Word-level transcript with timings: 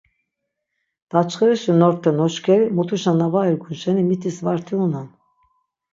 Daçxirişi 1.09 1.71
norte 1.79 2.09
noşkeri 2.19 2.65
mutuşa 2.75 3.13
na 3.19 3.27
var 3.33 3.45
irgun 3.51 3.75
şeni 3.81 4.03
mitis 4.09 4.37
varti 4.45 4.73
unon. 4.83 5.07